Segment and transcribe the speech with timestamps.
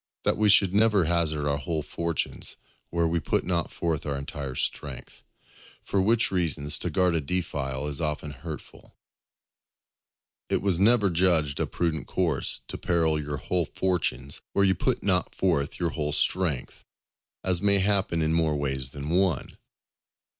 [0.25, 2.57] —_That we should never hazard our whole Fortunes
[2.89, 5.23] where we put not forth our entire Strength;
[5.83, 8.93] for which reason to guard a Defile is often hurtful_.
[10.49, 15.03] It was never judged a prudent course to peril your whole fortunes where you put
[15.03, 16.83] not forth your whole strength;
[17.43, 19.55] as may happen in more ways than one.